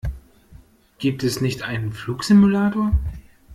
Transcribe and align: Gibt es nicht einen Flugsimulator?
Gibt 0.97 1.23
es 1.23 1.41
nicht 1.41 1.61
einen 1.61 1.93
Flugsimulator? 1.93 2.91